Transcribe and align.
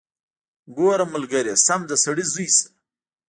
ګوره 0.77 1.05
ملګريه 1.13 1.55
سم 1.65 1.81
د 1.89 1.91
سړي 2.03 2.25
زوى 2.31 2.47
شه. 2.55 2.67